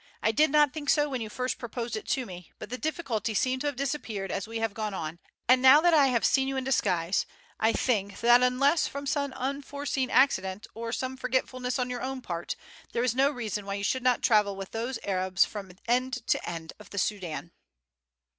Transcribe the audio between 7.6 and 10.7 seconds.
think that, unless from some unforeseen accident,